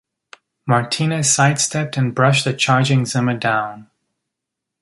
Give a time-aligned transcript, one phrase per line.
[0.65, 3.87] Martinez sidestepped and brushed the charging Zimmer down.